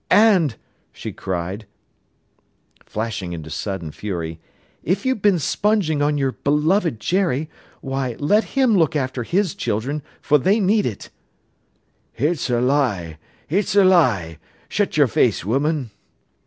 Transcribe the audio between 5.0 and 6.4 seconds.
you've been sponging on your